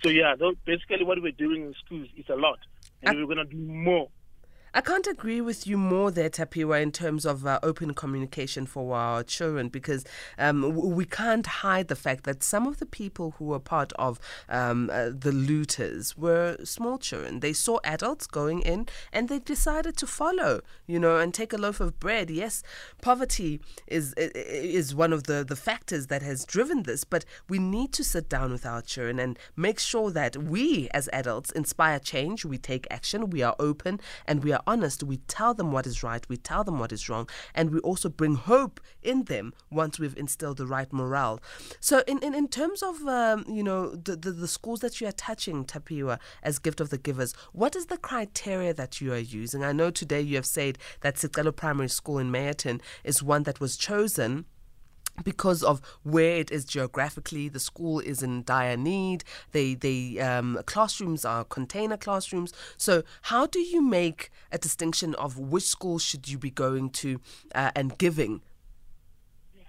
So 0.03 0.11
yeah, 0.11 0.35
basically 0.65 1.05
what 1.05 1.21
we're 1.21 1.33
doing 1.33 1.63
in 1.63 1.75
schools 1.85 2.09
is 2.17 2.27
a 2.29 2.37
lot, 2.37 2.59
and 3.03 3.19
I, 3.19 3.21
we're 3.21 3.35
going 3.35 3.49
to 3.49 3.53
do 3.53 3.57
more. 3.57 4.09
I 4.77 4.83
can't 4.83 5.07
agree 5.07 5.41
with 5.41 5.67
you 5.67 5.79
more 5.79 6.11
there, 6.11 6.29
Tapiwa, 6.29 6.83
in 6.83 6.93
terms 6.93 7.25
of 7.25 7.47
uh, 7.47 7.59
open 7.63 7.95
communication 7.95 8.67
for 8.67 8.95
our 8.95 9.23
children 9.23 9.71
because 9.71 10.05
um, 10.37 10.77
we 10.95 11.07
can't 11.07 11.47
hide 11.47 11.89
the 11.89 11.97
fact 11.97 12.25
that 12.25 12.43
some 12.43 12.67
of 12.67 12.79
the 12.79 12.85
people 12.85 13.37
who 13.39 13.47
were 13.47 13.59
part 13.59 13.95
of 13.95 14.21
um, 14.51 14.91
uh, 14.93 15.09
the 15.19 15.33
looters 15.33 16.19
were 16.19 16.59
small 16.63 16.99
children. 16.99 17.41
They 17.41 17.55
saw 17.55 17.79
adults 17.85 18.27
going 18.27 18.61
in 18.61 18.87
and 19.15 19.31
they 19.31 19.39
decided 19.39 19.97
to 19.97 20.07
follow, 20.07 20.61
you 20.87 20.99
know, 20.99 21.17
and 21.17 21.33
take 21.33 21.55
a 21.55 21.57
loaf 21.57 21.81
of 21.81 21.99
bread. 21.99 22.29
Yes, 22.29 22.63
poverty 23.01 23.61
is 23.87 24.13
is 24.19 24.95
one 24.95 25.15
of 25.15 25.23
the, 25.23 25.43
the 25.43 25.57
factors 25.57 26.09
that 26.09 26.21
has 26.21 26.45
driven 26.45 26.83
this, 26.83 27.03
but 27.03 27.25
we 27.49 27.59
need 27.59 27.95
to 27.95 28.05
sit 28.05 28.29
down 28.29 28.53
with 28.53 28.67
our 28.67 28.83
children 28.83 29.21
and 29.21 29.39
make 29.57 29.79
sure 29.79 30.11
that 30.11 30.37
we 30.37 30.91
as 30.91 31.09
adults 31.15 31.51
inspire 31.53 31.99
change, 31.99 32.45
we 32.45 32.59
take 32.59 32.87
action, 32.91 33.31
we 33.31 33.43
are 33.43 33.57
open, 33.59 33.99
and 34.27 34.45
we 34.45 34.53
are 34.53 34.61
honest, 34.67 35.03
we 35.03 35.19
tell 35.29 35.55
them 35.55 35.73
what 35.73 35.87
is 35.87 36.03
right, 36.03 36.29
we 36.29 36.37
tell 36.37 36.65
them 36.65 36.79
what 36.79 36.93
is 36.93 37.09
wrong, 37.09 37.29
and 37.55 37.71
we 37.71 37.81
also 37.81 38.09
bring 38.09 38.35
hope 38.35 38.81
in 39.03 39.25
them 39.25 39.53
once 39.71 39.99
we've 39.99 40.17
instilled 40.17 40.59
the 40.59 40.67
right 40.67 40.93
morale. 40.93 41.41
So, 41.81 42.03
in, 42.07 42.19
in, 42.19 42.35
in 42.35 42.49
terms 42.49 42.83
of 42.83 43.07
um, 43.07 43.45
you 43.49 43.63
know 43.63 43.95
the, 43.95 44.17
the, 44.17 44.33
the 44.33 44.49
schools 44.49 44.81
that 44.81 45.01
you 45.01 45.07
are 45.07 45.13
touching, 45.13 45.65
Tapiwa, 45.65 46.19
as 46.43 46.59
gift 46.59 46.81
of 46.81 46.91
the 46.91 46.99
givers, 46.99 47.35
what 47.53 47.77
is 47.77 47.87
the 47.87 47.99
criteria 47.99 48.75
that 48.75 49.01
you 49.01 49.13
are 49.13 49.19
using? 49.19 49.65
I 49.65 49.73
know 49.73 49.91
today 49.91 50.21
you 50.21 50.37
have 50.37 50.47
said 50.47 50.79
that 51.01 51.17
Sicelo 51.17 51.55
Primary 51.55 51.89
School 51.89 52.19
in 52.19 52.31
Meyerton 52.31 52.81
is 53.05 53.23
one 53.23 53.45
that 53.45 53.61
was 53.61 53.77
chosen 53.77 54.47
because 55.25 55.63
of 55.63 55.81
where 56.03 56.37
it 56.37 56.51
is 56.51 56.65
geographically, 56.65 57.49
the 57.49 57.61
school 57.61 58.01
is 58.01 58.23
in 58.23 58.43
dire 58.45 58.77
need. 58.77 59.25
They, 59.53 59.75
they 59.75 60.19
um, 60.19 60.61
classrooms 60.67 61.25
are 61.25 61.45
container 61.45 61.97
classrooms. 61.97 62.53
So, 62.77 63.03
how 63.23 63.47
do 63.47 63.61
you 63.61 63.83
make 63.83 64.31
a 64.53 64.59
distinction 64.59 65.15
of 65.17 65.39
which 65.39 65.65
school 65.65 65.99
should 65.99 66.29
you 66.29 66.39
be 66.39 66.51
going 66.51 66.91
to 66.91 67.21
uh, 67.55 67.71
and 67.75 67.97
giving? 67.99 68.41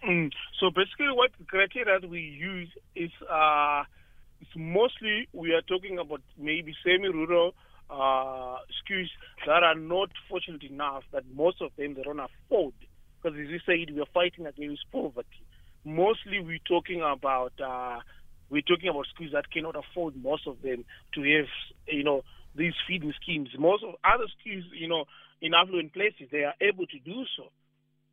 Mm. 0.07 0.31
So 0.59 0.69
basically, 0.69 1.11
what 1.11 1.31
criteria 1.47 1.99
that 1.99 2.09
we 2.09 2.21
use 2.21 2.69
is 2.95 3.11
uh, 3.29 3.83
it's 4.41 4.51
mostly 4.55 5.27
we 5.33 5.53
are 5.53 5.61
talking 5.61 5.99
about 5.99 6.21
maybe 6.37 6.73
semi-rural 6.83 7.53
uh, 7.89 8.57
schools 8.83 9.09
that 9.45 9.63
are 9.63 9.75
not 9.75 10.09
fortunate 10.29 10.63
enough 10.63 11.03
that 11.11 11.23
most 11.35 11.61
of 11.61 11.71
them 11.77 11.93
they 11.93 12.03
don't 12.03 12.19
afford 12.19 12.73
because 13.27 13.39
as 13.39 13.49
you 13.49 13.59
said, 13.65 13.93
we 13.93 14.01
are 14.01 14.13
fighting 14.13 14.45
against 14.45 14.83
poverty. 14.91 15.45
Mostly, 15.85 16.39
we're 16.39 16.63
talking 16.67 17.01
about 17.01 17.53
uh, 17.63 17.99
we're 18.49 18.61
talking 18.61 18.89
about 18.89 19.05
schools 19.13 19.31
that 19.33 19.51
cannot 19.51 19.75
afford 19.75 20.15
most 20.15 20.47
of 20.47 20.61
them 20.61 20.85
to 21.15 21.21
have 21.21 21.47
you 21.87 22.03
know 22.03 22.21
these 22.55 22.73
feeding 22.87 23.13
schemes. 23.21 23.49
Most 23.57 23.83
of 23.83 23.95
other 24.03 24.27
schools, 24.39 24.63
you 24.77 24.87
know, 24.87 25.05
in 25.41 25.53
affluent 25.53 25.93
places, 25.93 26.27
they 26.31 26.43
are 26.43 26.55
able 26.61 26.87
to 26.87 26.99
do 26.99 27.23
so. 27.37 27.51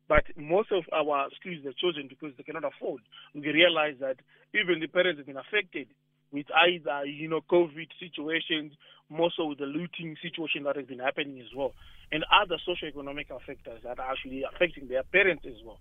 But 0.07 0.23
most 0.37 0.71
of 0.71 0.83
our 0.93 1.27
schools 1.39 1.65
are 1.65 1.73
chosen 1.81 2.07
because 2.07 2.35
they 2.37 2.43
cannot 2.43 2.63
afford. 2.63 3.01
We 3.33 3.41
realize 3.41 3.95
that 4.01 4.17
even 4.53 4.79
the 4.79 4.87
parents 4.87 5.19
have 5.19 5.25
been 5.25 5.41
affected 5.41 5.87
with 6.31 6.47
either, 6.51 7.05
you 7.05 7.27
know, 7.27 7.41
COVID 7.41 7.87
situations, 7.99 8.73
more 9.09 9.29
so 9.35 9.45
with 9.45 9.59
the 9.59 9.65
looting 9.65 10.15
situation 10.21 10.63
that 10.63 10.75
has 10.75 10.85
been 10.85 10.99
happening 10.99 11.39
as 11.39 11.53
well, 11.55 11.73
and 12.11 12.23
other 12.33 12.57
socio-economic 12.65 13.27
factors 13.45 13.81
that 13.83 13.99
are 13.99 14.11
actually 14.11 14.43
affecting 14.43 14.87
their 14.87 15.03
parents 15.03 15.45
as 15.47 15.61
well. 15.65 15.79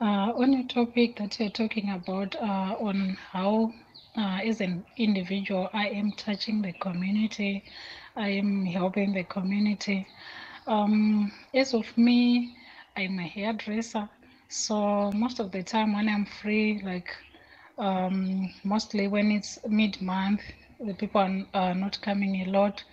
Uh, 0.00 0.30
on 0.36 0.52
your 0.52 0.68
topic 0.68 1.16
that 1.16 1.40
you're 1.40 1.50
talking 1.50 1.90
about, 1.90 2.36
uh, 2.36 2.76
on 2.78 3.18
how, 3.32 3.72
uh, 4.16 4.38
as 4.44 4.60
an 4.60 4.84
individual, 4.96 5.68
I 5.72 5.88
am 5.88 6.12
touching 6.12 6.62
the 6.62 6.72
community, 6.74 7.64
I 8.14 8.28
am 8.28 8.64
helping 8.64 9.12
the 9.12 9.24
community. 9.24 10.06
Um, 10.68 11.32
as 11.52 11.74
of 11.74 11.86
me, 11.98 12.56
I'm 12.96 13.18
a 13.18 13.26
hairdresser, 13.26 14.08
so 14.48 15.10
most 15.10 15.40
of 15.40 15.50
the 15.50 15.64
time 15.64 15.94
when 15.94 16.08
I'm 16.08 16.26
free, 16.26 16.80
like 16.84 17.08
um, 17.76 18.54
mostly 18.62 19.08
when 19.08 19.32
it's 19.32 19.58
mid 19.66 20.00
month, 20.00 20.42
the 20.78 20.94
people 20.94 21.20
are, 21.20 21.46
are 21.54 21.74
not 21.74 22.00
coming 22.02 22.42
a 22.42 22.50
lot. 22.50 22.84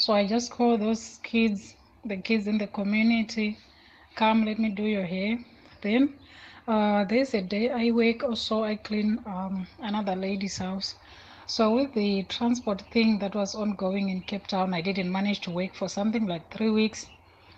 So 0.00 0.14
I 0.14 0.26
just 0.26 0.50
call 0.50 0.78
those 0.78 1.18
kids, 1.22 1.76
the 2.06 2.16
kids 2.16 2.46
in 2.46 2.58
the 2.58 2.66
community, 2.66 3.58
come, 4.16 4.46
let 4.46 4.58
me 4.58 4.70
do 4.70 4.84
your 4.84 5.04
hair. 5.04 5.38
Then 5.82 6.14
uh, 6.66 7.04
there's 7.04 7.34
a 7.34 7.42
day 7.42 7.70
I 7.70 7.90
work 7.90 8.24
also, 8.24 8.64
I 8.64 8.76
clean 8.76 9.18
um, 9.26 9.66
another 9.78 10.16
lady's 10.16 10.56
house. 10.58 10.94
So 11.46 11.74
with 11.74 11.92
the 11.94 12.22
transport 12.24 12.82
thing 12.90 13.18
that 13.18 13.34
was 13.34 13.54
ongoing 13.54 14.08
in 14.08 14.22
Cape 14.22 14.46
Town, 14.46 14.72
I 14.72 14.80
didn't 14.80 15.12
manage 15.12 15.40
to 15.42 15.50
work 15.50 15.74
for 15.74 15.88
something 15.88 16.26
like 16.26 16.50
three 16.50 16.70
weeks. 16.70 17.06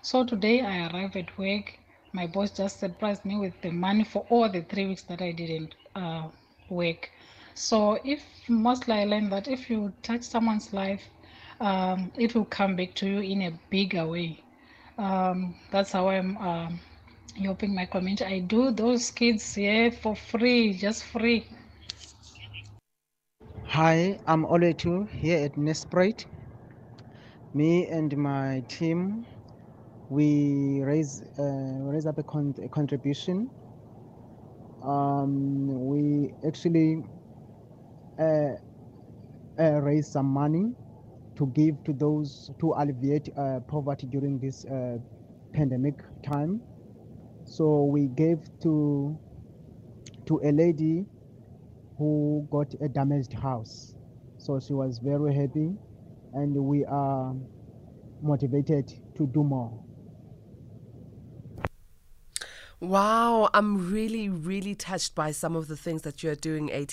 So 0.02 0.24
today 0.24 0.62
I 0.62 0.88
arrived 0.88 1.16
at 1.16 1.38
work. 1.38 1.78
My 2.12 2.26
boss 2.26 2.50
just 2.50 2.80
surprised 2.80 3.24
me 3.24 3.36
with 3.36 3.60
the 3.62 3.70
money 3.70 4.04
for 4.04 4.26
all 4.30 4.48
the 4.48 4.62
three 4.62 4.86
weeks 4.86 5.02
that 5.04 5.22
I 5.22 5.30
didn't 5.32 5.76
uh, 5.94 6.28
work. 6.68 7.10
So 7.54 8.00
if 8.04 8.24
mostly 8.48 8.94
I 8.94 9.04
learned 9.04 9.30
that 9.32 9.46
if 9.46 9.70
you 9.70 9.92
touch 10.02 10.22
someone's 10.22 10.72
life, 10.72 11.02
um, 11.62 12.10
it 12.18 12.34
will 12.34 12.44
come 12.44 12.76
back 12.76 12.94
to 12.96 13.06
you 13.06 13.20
in 13.20 13.42
a 13.42 13.52
bigger 13.70 14.06
way. 14.06 14.42
Um, 14.98 15.54
that's 15.70 15.92
how 15.92 16.08
I'm 16.08 16.36
um, 16.38 16.80
helping 17.40 17.74
my 17.74 17.86
community. 17.86 18.24
I 18.24 18.40
do 18.40 18.72
those 18.72 19.10
kids 19.10 19.54
here 19.54 19.90
for 19.92 20.16
free, 20.16 20.74
just 20.74 21.04
free. 21.04 21.46
Hi, 23.66 24.18
I'm 24.26 24.44
Oletu 24.44 25.08
here 25.08 25.44
at 25.44 25.54
Nesprite. 25.56 26.26
Me 27.54 27.86
and 27.86 28.16
my 28.16 28.62
team, 28.68 29.24
we 30.10 30.82
raise 30.82 31.22
uh, 31.38 31.78
raise 31.88 32.06
up 32.06 32.18
a, 32.18 32.22
con- 32.22 32.54
a 32.62 32.68
contribution. 32.68 33.50
Um, 34.82 35.86
we 35.86 36.34
actually 36.46 37.04
uh, 38.18 38.56
uh, 39.58 39.80
raise 39.80 40.08
some 40.08 40.26
money 40.26 40.74
to 41.36 41.46
give 41.48 41.82
to 41.84 41.92
those 41.92 42.50
to 42.60 42.74
alleviate 42.76 43.28
uh, 43.36 43.60
poverty 43.60 44.06
during 44.06 44.38
this 44.38 44.64
uh, 44.66 44.98
pandemic 45.52 45.94
time. 46.22 46.60
So 47.44 47.84
we 47.84 48.08
gave 48.08 48.38
to 48.62 49.18
to 50.26 50.40
a 50.44 50.52
lady 50.52 51.06
who 51.98 52.46
got 52.50 52.74
a 52.80 52.88
damaged 52.88 53.32
house. 53.32 53.94
So 54.38 54.60
she 54.60 54.72
was 54.72 54.98
very 54.98 55.34
happy, 55.34 55.72
and 56.34 56.54
we 56.56 56.84
are 56.84 57.34
motivated 58.22 58.92
to 59.16 59.26
do 59.26 59.42
more. 59.44 59.82
Wow, 62.82 63.48
I'm 63.54 63.92
really, 63.92 64.28
really 64.28 64.74
touched 64.74 65.14
by 65.14 65.30
some 65.30 65.54
of 65.54 65.68
the 65.68 65.76
things 65.76 66.02
that 66.02 66.24
you're 66.24 66.34
doing, 66.34 66.68
A. 66.70 66.84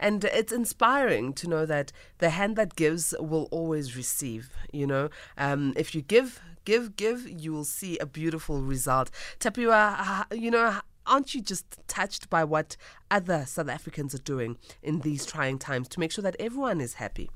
And 0.00 0.24
it's 0.24 0.52
inspiring 0.52 1.34
to 1.34 1.48
know 1.48 1.64
that 1.66 1.92
the 2.18 2.30
hand 2.30 2.56
that 2.56 2.74
gives 2.74 3.14
will 3.16 3.46
always 3.52 3.96
receive. 3.96 4.50
You 4.72 4.88
know, 4.88 5.08
um, 5.38 5.72
if 5.76 5.94
you 5.94 6.02
give, 6.02 6.40
give, 6.64 6.96
give, 6.96 7.28
you 7.28 7.52
will 7.52 7.64
see 7.64 7.96
a 7.98 8.06
beautiful 8.06 8.60
result. 8.60 9.12
Tapiwa, 9.38 10.26
you 10.36 10.50
know, 10.50 10.80
aren't 11.06 11.32
you 11.32 11.40
just 11.42 11.78
touched 11.86 12.28
by 12.28 12.42
what 12.42 12.76
other 13.08 13.44
South 13.46 13.68
Africans 13.68 14.16
are 14.16 14.24
doing 14.24 14.58
in 14.82 14.98
these 15.02 15.24
trying 15.24 15.60
times 15.60 15.86
to 15.90 16.00
make 16.00 16.10
sure 16.10 16.22
that 16.22 16.34
everyone 16.40 16.80
is 16.80 16.94
happy? 16.94 17.30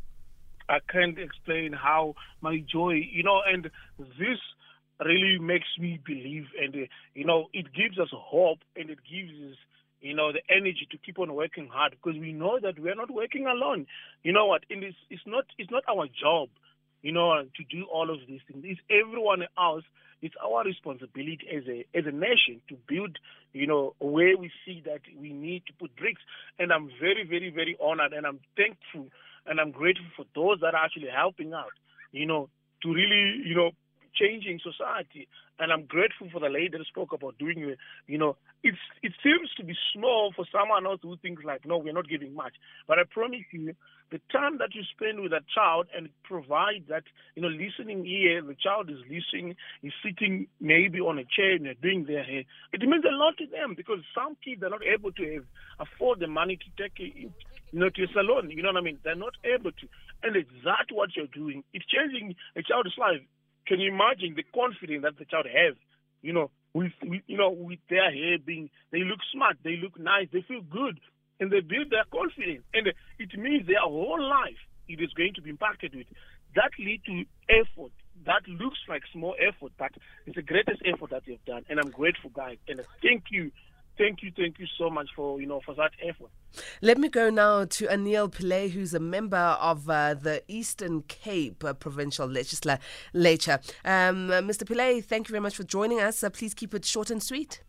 I 0.69 0.81
can't 0.91 1.17
explain 1.17 1.73
how 1.73 2.17
my 2.41 2.59
joy, 2.59 2.95
you 3.13 3.23
know, 3.23 3.41
and 3.47 3.71
this 4.19 4.41
really 5.01 5.39
makes 5.39 5.67
me 5.79 6.01
believe 6.05 6.47
and 6.61 6.75
uh, 6.75 6.87
you 7.15 7.25
know 7.25 7.47
it 7.53 7.67
gives 7.75 7.99
us 7.99 8.09
hope 8.13 8.59
and 8.77 8.91
it 8.91 8.99
gives 9.11 9.33
us 9.51 9.57
you 10.01 10.15
know 10.15 10.33
the 10.33 10.43
energy 10.55 10.87
to 10.91 10.99
keep 10.99 11.19
on 11.19 11.35
working 11.35 11.69
hard 11.73 11.93
because 11.93 12.19
we 12.21 12.33
know 12.33 12.59
that 12.61 12.79
we're 12.79 12.95
not 12.95 13.11
working 13.11 13.47
alone. 13.47 13.87
You 14.23 14.33
know 14.33 14.47
what? 14.47 14.63
And 14.71 14.85
it's 14.85 14.97
it's 15.11 15.27
not 15.27 15.45
it's 15.59 15.71
not 15.71 15.83
our 15.89 16.07
job 16.07 16.49
you 17.03 17.13
know 17.13 17.43
to 17.43 17.65
do 17.65 17.85
all 17.93 18.11
of 18.11 18.19
these 18.29 18.41
things. 18.47 18.65
It's 18.67 18.81
everyone 18.91 19.45
else. 19.59 19.85
It's 20.23 20.35
our 20.43 20.65
responsibility 20.65 21.41
as 21.55 21.65
a 21.67 21.85
as 21.97 22.05
a 22.07 22.13
nation 22.13 22.61
to 22.69 22.77
build 22.87 23.19
you 23.53 23.67
know 23.67 23.95
where 23.99 24.37
we 24.37 24.51
see 24.65 24.83
that 24.85 25.01
we 25.19 25.33
need 25.33 25.65
to 25.67 25.73
put 25.73 25.97
bricks. 25.97 26.23
And 26.59 26.73
i'm 26.73 26.91
very 27.01 27.27
very 27.27 27.51
very 27.51 27.77
honored 27.83 28.13
and 28.13 28.27
i'm 28.27 28.41
thankful 28.57 29.09
and 29.47 29.61
i'm 29.61 29.71
grateful 29.71 30.07
for 30.17 30.25
those 30.35 30.61
that 30.61 30.75
are 30.75 30.85
actually 30.85 31.09
helping 31.15 31.53
out 31.53 31.73
you 32.13 32.27
know 32.27 32.49
to 32.83 32.93
really 32.93 33.43
you 33.45 33.55
know 33.55 33.71
changing 34.15 34.61
society. 34.63 35.29
And 35.59 35.73
I'm 35.73 35.85
grateful 35.85 36.29
for 36.33 36.41
the 36.41 36.49
lady 36.49 36.77
that 36.77 36.87
spoke 36.87 37.13
about 37.13 37.39
doing 37.39 37.61
it. 37.61 37.79
You 38.07 38.19
know, 38.19 38.37
it's 38.63 38.79
it 39.03 39.13
seems 39.23 39.51
to 39.57 39.65
be 39.65 39.75
small 39.95 40.33
for 40.35 40.45
someone 40.51 40.87
else 40.87 41.01
who 41.03 41.17
thinks 41.17 41.45
like, 41.45 41.65
no, 41.65 41.79
we're 41.79 41.93
not 41.93 42.09
giving 42.09 42.35
much. 42.35 42.55
But 42.89 42.99
I 42.99 43.03
promise 43.09 43.47
you, 43.53 43.75
the 44.11 44.21
time 44.33 44.59
that 44.59 44.75
you 44.75 44.83
spend 44.95 45.21
with 45.21 45.33
a 45.33 45.41
child 45.55 45.87
and 45.97 46.09
provide 46.25 46.85
that, 46.89 47.05
you 47.35 47.43
know, 47.43 47.49
listening 47.49 48.07
ear, 48.07 48.43
the 48.43 48.55
child 48.55 48.91
is 48.91 48.99
listening, 49.11 49.57
is 49.83 49.93
sitting 50.05 50.47
maybe 50.61 51.01
on 51.01 51.19
a 51.19 51.25
chair 51.25 51.55
and 51.55 51.67
doing 51.81 52.05
their 52.05 52.25
hair. 52.25 52.45
It 52.73 52.81
means 52.81 53.05
a 53.05 53.15
lot 53.15 53.37
to 53.39 53.47
them 53.47 53.75
because 53.77 54.01
some 54.15 54.37
kids 54.45 54.63
are 54.63 54.71
not 54.71 54.83
able 54.85 55.13
to 55.13 55.35
have, 55.35 55.45
afford 55.79 56.21
the 56.21 56.27
money 56.29 56.57
to 56.57 56.83
take 56.83 56.99
it, 56.99 57.15
you 57.17 57.79
know, 57.79 57.91
to 57.91 58.05
a 58.05 58.07
salon. 58.13 58.51
You 58.51 58.63
know 58.63 58.71
what 58.71 58.83
I 58.83 58.85
mean? 58.85 58.99
They're 59.03 59.15
not 59.15 59.35
able 59.45 59.73
to. 59.73 59.87
And 60.23 60.37
it's 60.37 60.51
that 60.65 60.87
what 60.93 61.17
you're 61.17 61.27
doing. 61.27 61.65
It's 61.73 61.85
changing 61.87 62.35
a 62.57 62.63
child's 62.63 62.97
life. 62.99 63.21
Can 63.67 63.81
you 63.81 63.93
imagine 63.93 64.35
the 64.37 64.45
confidence 64.55 65.03
that 65.03 65.19
the 65.19 65.25
child 65.25 65.47
has? 65.47 65.75
You 66.23 66.33
know, 66.33 66.51
with, 66.73 66.93
with 67.03 67.23
you 67.27 67.37
know 67.37 67.51
with 67.51 67.79
their 67.89 68.11
hair 68.11 68.39
being, 68.45 68.71
they 68.91 69.01
look 69.01 69.21
smart, 69.33 69.57
they 69.63 69.77
look 69.77 69.99
nice, 69.99 70.29
they 70.33 70.43
feel 70.43 70.63
good, 70.63 70.99
and 71.41 71.51
they 71.51 71.61
build 71.61 71.91
their 71.91 72.05
confidence, 72.13 72.65
and 72.73 72.89
it 73.19 73.39
means 73.39 73.67
their 73.67 73.81
whole 73.81 74.23
life 74.23 74.61
it 74.89 75.01
is 75.01 75.13
going 75.15 75.35
to 75.35 75.43
be 75.43 75.51
impacted 75.51 75.95
with. 75.95 76.07
That 76.55 76.71
lead 76.79 77.03
to 77.07 77.25
effort. 77.49 77.93
That 78.27 78.47
looks 78.49 78.79
like 78.89 79.03
small 79.13 79.35
effort, 79.41 79.73
but 79.77 79.91
it's 80.25 80.37
the 80.37 80.43
greatest 80.43 80.83
effort 80.87 81.11
that 81.11 81.27
you've 81.27 81.45
done, 81.45 81.65
and 81.69 81.79
I'm 81.81 81.91
grateful, 81.91 82.31
guys. 82.31 82.59
And 82.69 82.81
thank 83.03 83.25
you 83.31 83.51
thank 83.99 84.23
you, 84.23 84.33
thank 84.37 84.59
you 84.59 84.67
so 84.79 84.91
much 84.91 85.09
for 85.15 85.41
you 85.41 85.47
know 85.47 85.61
for 85.65 85.75
that 85.75 85.93
effort. 86.03 86.31
Let 86.83 86.99
me 86.99 87.09
go 87.09 87.31
now 87.31 87.65
to 87.65 87.87
Anil 87.87 88.33
Pillay, 88.33 88.71
who's 88.71 88.95
a 88.95 89.01
member 89.01 89.37
of 89.37 89.89
uh, 89.89 90.15
the 90.15 90.43
Eastern 90.49 91.03
Cape 91.03 91.65
uh, 91.65 91.75
Provincial 91.75 92.27
Legislature. 92.27 93.61
Um, 93.85 94.31
uh, 94.31 94.41
Mr. 94.41 94.65
Pillay, 94.65 95.05
thank 95.05 95.29
you 95.29 95.33
very 95.33 95.41
much 95.41 95.57
for 95.57 95.65
joining 95.65 96.01
us. 96.01 96.23
Uh, 96.23 96.31
please 96.31 96.55
keep 96.55 96.75
it 96.75 96.85
short 96.85 97.11
and 97.11 97.23
sweet. 97.23 97.63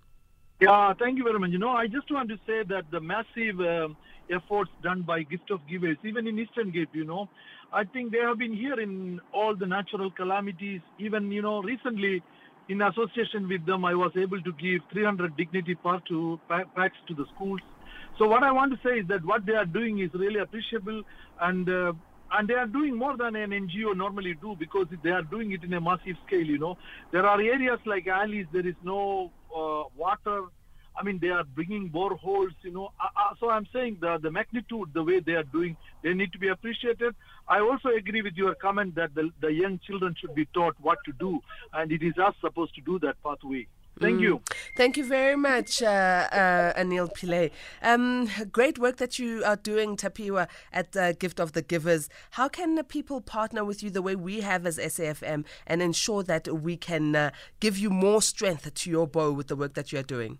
Yeah, 0.61 0.93
thank 0.99 1.17
you 1.17 1.23
very 1.23 1.39
much. 1.39 1.49
You 1.49 1.59
know, 1.59 1.71
I 1.71 1.87
just 1.87 2.09
want 2.11 2.29
to 2.29 2.37
say 2.47 2.63
that 2.69 2.83
the 2.91 3.01
massive 3.01 3.59
um, 3.59 3.97
efforts 4.29 4.71
done 4.83 5.01
by 5.01 5.23
Gift 5.23 5.51
of 5.51 5.59
Givers, 5.69 5.97
even 6.03 6.27
in 6.27 6.39
Eastern 6.39 6.71
Cape, 6.71 6.89
you 6.93 7.03
know, 7.03 7.27
I 7.73 7.83
think 7.83 8.11
they 8.11 8.19
have 8.19 8.37
been 8.37 8.53
here 8.53 8.79
in 8.79 9.19
all 9.33 9.55
the 9.55 9.65
natural 9.65 10.09
calamities. 10.11 10.81
Even 10.97 11.31
you 11.31 11.41
know, 11.41 11.61
recently 11.61 12.23
in 12.67 12.81
association 12.81 13.47
with 13.47 13.65
them, 13.65 13.85
I 13.85 13.93
was 13.93 14.11
able 14.15 14.41
to 14.41 14.51
give 14.53 14.81
300 14.91 15.37
dignity 15.37 15.75
park 15.75 16.05
to, 16.07 16.39
packs 16.47 16.97
to 17.07 17.13
the 17.13 17.25
schools. 17.35 17.61
So 18.17 18.27
what 18.27 18.43
I 18.43 18.51
want 18.51 18.71
to 18.71 18.79
say 18.87 18.99
is 18.99 19.07
that 19.09 19.23
what 19.25 19.45
they 19.45 19.53
are 19.53 19.65
doing 19.65 19.99
is 19.99 20.09
really 20.13 20.39
appreciable, 20.39 21.03
and 21.41 21.69
uh, 21.69 21.93
and 22.31 22.47
they 22.47 22.53
are 22.53 22.65
doing 22.65 22.97
more 22.97 23.17
than 23.17 23.35
an 23.35 23.51
NGO 23.51 23.95
normally 23.95 24.35
do 24.41 24.55
because 24.57 24.87
they 25.03 25.11
are 25.11 25.21
doing 25.21 25.51
it 25.51 25.63
in 25.63 25.73
a 25.73 25.81
massive 25.81 26.15
scale. 26.25 26.45
You 26.45 26.57
know, 26.57 26.77
there 27.11 27.25
are 27.25 27.39
areas 27.39 27.79
like 27.85 28.07
Alice, 28.07 28.47
there 28.51 28.65
is 28.65 28.75
no 28.83 29.31
uh, 29.55 29.83
water. 29.95 30.45
I 30.97 31.03
mean, 31.03 31.19
they 31.19 31.29
are 31.29 31.43
bringing 31.43 31.89
boreholes. 31.89 32.53
You 32.61 32.71
know, 32.71 32.91
uh, 32.99 33.07
uh, 33.15 33.35
so 33.39 33.49
I'm 33.49 33.67
saying 33.73 33.97
the 34.01 34.17
the 34.21 34.31
magnitude, 34.31 34.93
the 34.93 35.03
way 35.03 35.19
they 35.19 35.33
are 35.33 35.43
doing, 35.43 35.77
they 36.03 36.13
need 36.13 36.31
to 36.33 36.39
be 36.39 36.47
appreciated. 36.49 37.15
I 37.47 37.59
also 37.59 37.89
agree 37.89 38.21
with 38.21 38.35
your 38.35 38.55
comment 38.55 38.95
that 38.95 39.13
the 39.15 39.29
the 39.41 39.51
young 39.51 39.79
children 39.85 40.15
should 40.19 40.35
be 40.35 40.45
taught 40.53 40.75
what 40.81 40.99
to 41.05 41.11
do, 41.13 41.39
and 41.73 41.91
it 41.91 42.01
is 42.03 42.17
us 42.17 42.35
supposed 42.41 42.75
to 42.75 42.81
do 42.81 42.99
that 42.99 43.21
pathway. 43.23 43.67
Thank 43.99 44.19
mm. 44.19 44.23
you. 44.23 44.41
Thank 44.75 44.97
you 44.97 45.05
very 45.05 45.37
much, 45.37 45.81
uh, 45.81 45.85
uh, 45.85 46.73
Anil 46.73 47.13
Pillay. 47.13 47.51
Um, 47.81 48.29
great 48.51 48.77
work 48.77 48.97
that 48.97 49.19
you 49.19 49.43
are 49.45 49.55
doing, 49.55 49.95
Tapiwa, 49.95 50.47
at 50.73 50.95
uh, 50.97 51.13
Gift 51.13 51.39
of 51.39 51.53
the 51.53 51.61
Givers. 51.61 52.09
How 52.31 52.49
can 52.49 52.83
people 52.83 53.21
partner 53.21 53.63
with 53.63 53.81
you 53.81 53.89
the 53.89 54.01
way 54.01 54.15
we 54.15 54.41
have 54.41 54.65
as 54.65 54.77
SAFM 54.77 55.45
and 55.65 55.81
ensure 55.81 56.23
that 56.23 56.47
we 56.49 56.75
can 56.75 57.15
uh, 57.15 57.31
give 57.61 57.77
you 57.77 57.89
more 57.89 58.21
strength 58.21 58.73
to 58.73 58.89
your 58.89 59.07
bow 59.07 59.31
with 59.31 59.47
the 59.47 59.55
work 59.55 59.75
that 59.75 59.93
you 59.93 59.99
are 59.99 60.03
doing? 60.03 60.39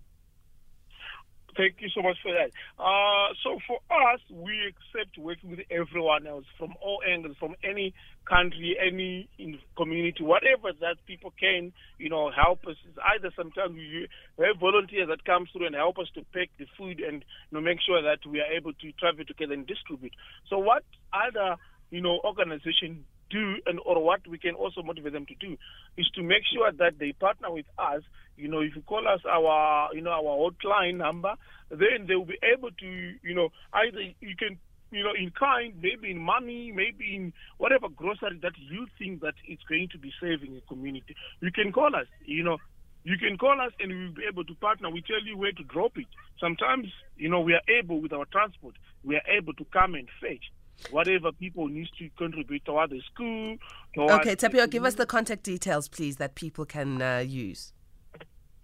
Thank 1.56 1.76
you 1.80 1.90
so 1.90 2.02
much 2.02 2.18
for 2.22 2.34
that. 2.34 2.52
Uh, 2.78 3.34
so 3.44 3.60
for 3.66 3.80
us, 4.12 4.20
we 4.30 4.60
accept 4.68 5.18
working 5.18 5.52
with 5.52 5.60
everyone 5.72 6.28
else 6.28 6.44
from 6.58 6.74
all 6.82 7.02
angles, 7.08 7.38
from 7.40 7.56
any 7.64 7.94
country, 8.28 8.76
any 8.76 9.30
community, 9.78 10.24
whatever 10.24 10.74
that 10.82 10.98
people 11.08 11.32
can, 11.40 11.72
you 11.98 12.10
know, 12.10 12.30
help 12.30 12.68
us. 12.68 12.76
It's 12.88 12.98
either 13.16 13.32
sometimes 13.38 13.74
we 13.74 14.08
have 14.40 14.60
volunteers 14.60 15.08
that 15.08 15.24
come 15.24 15.48
through 15.52 15.68
and 15.68 15.76
help 15.76 15.98
us 15.98 16.08
to 16.16 16.26
pack 16.34 16.50
the 16.60 16.66
food 16.78 17.00
and 17.00 17.24
you 17.24 17.54
know 17.54 17.62
make 17.62 17.80
sure 17.86 18.02
that 18.02 18.20
we 18.28 18.42
are 18.42 18.52
able 18.52 18.74
to 18.74 18.92
travel 18.94 19.24
together 19.24 19.54
and 19.54 19.66
distribute. 19.66 20.14
So 20.50 20.58
what 20.58 20.84
other 21.14 21.56
you 21.90 22.02
know 22.02 22.20
organization 22.26 23.06
do 23.30 23.56
and 23.66 23.80
or 23.86 24.04
what 24.04 24.28
we 24.28 24.38
can 24.38 24.56
also 24.56 24.84
motivate 24.84 25.14
them 25.14 25.26
to 25.26 25.36
do 25.36 25.58
is 25.98 26.10
to 26.16 26.22
make 26.24 26.44
sure 26.54 26.72
that 26.72 27.00
they 27.00 27.14
partner 27.14 27.52
with 27.52 27.66
us 27.78 28.04
you 28.38 28.48
know 28.48 28.60
if 28.60 28.76
you 28.76 28.82
call 28.82 29.08
us 29.08 29.22
our 29.30 29.94
you 29.94 30.02
know 30.02 30.12
our 30.12 30.52
hotline 30.52 30.98
number 30.98 31.34
then 31.70 32.06
they 32.08 32.16
will 32.16 32.26
be 32.26 32.40
able 32.44 32.72
to 32.72 33.14
you 33.24 33.34
know 33.34 33.50
either 33.74 34.00
you 34.20 34.36
can 34.38 34.58
you 34.92 35.04
know 35.04 35.14
in 35.18 35.32
kind 35.32 35.74
maybe 35.82 36.12
in 36.12 36.18
money 36.18 36.72
maybe 36.74 37.16
in 37.16 37.34
whatever 37.58 37.90
grocery 37.90 38.40
that 38.42 38.54
you 38.58 38.88
think 38.98 39.22
that 39.22 39.36
it's 39.48 39.64
going 39.64 39.88
to 39.92 39.98
be 39.98 40.12
saving 40.22 40.56
a 40.56 40.62
community 40.68 41.16
you 41.42 41.52
can 41.52 41.72
call 41.72 41.96
us 41.96 42.08
you 42.26 42.44
know 42.44 42.58
you 43.06 43.18
can 43.18 43.38
call 43.38 43.62
us 43.62 43.72
and 43.80 43.92
we'll 43.92 44.12
be 44.14 44.24
able 44.28 44.44
to 44.44 44.56
partner. 44.56 44.90
We 44.90 45.04
tell 45.04 45.24
you 45.24 45.38
where 45.38 45.52
to 45.52 45.64
drop 45.64 45.96
it. 45.96 46.08
Sometimes, 46.40 46.88
you 47.16 47.30
know, 47.30 47.40
we 47.40 47.54
are 47.54 47.62
able 47.70 48.02
with 48.02 48.12
our 48.12 48.26
transport, 48.26 48.76
we 49.04 49.16
are 49.16 49.22
able 49.30 49.54
to 49.54 49.66
come 49.66 49.94
and 49.94 50.10
fetch 50.20 50.52
whatever 50.92 51.32
people 51.32 51.68
need 51.68 51.88
to 51.98 52.10
contribute 52.18 52.66
toward 52.66 52.90
the 52.90 53.02
school. 53.14 53.56
Okay, 53.98 54.36
Tapiwa, 54.36 54.70
give 54.70 54.84
us 54.84 54.96
the 54.96 55.06
contact 55.06 55.44
details, 55.44 55.88
please, 55.88 56.18
that 56.18 56.36
people 56.36 56.66
can 56.66 57.02
uh, 57.02 57.20
use. 57.20 57.72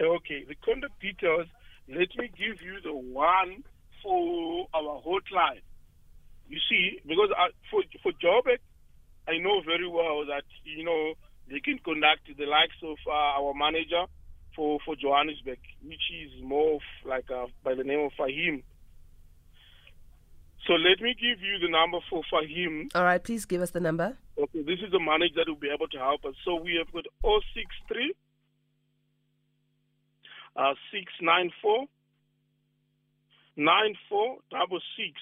Okay, 0.02 0.44
the 0.48 0.56
contact 0.66 1.00
details. 1.00 1.48
Let 1.88 2.10
me 2.18 2.32
give 2.34 2.62
you 2.62 2.82
the 2.84 2.96
one 2.96 3.64
for 4.02 4.68
our 4.74 5.02
hotline. 5.06 5.62
You 6.48 6.58
see, 6.70 7.00
because 7.06 7.30
I, 7.38 7.50
for 7.70 7.84
for 8.02 8.12
Joburg, 8.14 8.58
I 9.28 9.38
know 9.38 9.62
very 9.66 9.88
well 9.88 10.26
that 10.26 10.44
you 10.64 10.84
know 10.84 11.14
they 11.50 11.60
can 11.60 11.78
conduct 11.86 12.26
the 12.36 12.46
likes 12.46 12.76
of 12.84 12.98
uh, 13.08 13.40
our 13.40 13.54
manager 13.54 14.06
for 14.56 14.80
for 14.86 14.96
Johannesburg, 14.96 15.60
which 15.86 16.06
is 16.24 16.44
more 16.44 16.80
like 17.06 17.30
uh, 17.30 17.46
by 17.64 17.76
the 17.76 17.84
name 17.84 18.00
of 18.00 18.12
Fahim. 18.20 18.64
So 20.68 20.74
let 20.74 21.02
me 21.02 21.14
give 21.14 21.42
you 21.42 21.60
the 21.62 21.70
number 21.70 22.00
for 22.10 22.24
Fahim. 22.32 22.90
All 22.96 23.04
right, 23.04 23.24
please 23.24 23.46
give 23.46 23.62
us 23.62 23.72
the 23.72 23.80
number. 23.80 24.18
Okay, 24.38 24.62
this 24.64 24.80
is 24.86 24.92
the 24.92 25.00
manager 25.00 25.36
that 25.38 25.48
will 25.48 25.56
be 25.62 25.70
able 25.74 25.88
to 25.90 25.98
help 25.98 26.26
us. 26.26 26.34
So 26.46 26.56
we 26.56 26.76
have 26.78 26.92
got 26.92 27.06
063 27.22 28.14
uh, 30.56 30.74
694 30.92 31.86
9466. 33.58 35.20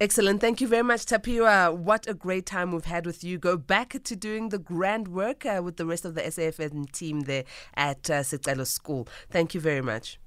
Excellent. 0.00 0.40
Thank 0.40 0.60
you 0.60 0.68
very 0.68 0.84
much, 0.84 1.06
Tapiwa. 1.06 1.76
What 1.76 2.08
a 2.08 2.14
great 2.14 2.46
time 2.46 2.70
we've 2.72 2.84
had 2.84 3.04
with 3.04 3.24
you. 3.24 3.36
Go 3.36 3.56
back 3.56 4.00
to 4.04 4.16
doing 4.16 4.50
the 4.50 4.58
grand 4.58 5.08
work 5.08 5.44
uh, 5.44 5.60
with 5.62 5.76
the 5.76 5.84
rest 5.84 6.04
of 6.04 6.14
the 6.14 6.22
SAFM 6.22 6.90
team 6.92 7.22
there 7.22 7.44
at 7.74 8.08
uh, 8.08 8.22
School. 8.22 9.08
Thank 9.28 9.54
you 9.54 9.60
very 9.60 9.82
much 9.82 10.18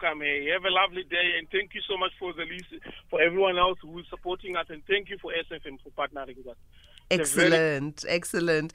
welcome. 0.00 0.20
Hey, 0.20 0.48
have 0.52 0.64
a 0.64 0.70
lovely 0.70 1.04
day, 1.08 1.38
and 1.38 1.48
thank 1.50 1.74
you 1.74 1.80
so 1.88 1.96
much 1.96 2.12
for 2.18 2.32
the 2.32 2.44
list, 2.44 2.84
for 3.10 3.20
everyone 3.20 3.58
else 3.58 3.78
who 3.82 3.98
is 3.98 4.06
supporting 4.10 4.56
us, 4.56 4.66
and 4.68 4.82
thank 4.86 5.08
you 5.08 5.18
for 5.20 5.32
SFM 5.32 5.78
for 5.82 5.90
partnering 5.90 6.36
with 6.36 6.48
us. 6.48 6.56
Excellent, 7.08 8.04
excellent. 8.08 8.72